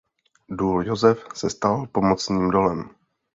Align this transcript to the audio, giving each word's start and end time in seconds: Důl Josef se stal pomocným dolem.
Důl 0.49 0.87
Josef 0.87 1.25
se 1.35 1.49
stal 1.49 1.87
pomocným 1.87 2.51
dolem. 2.51 2.89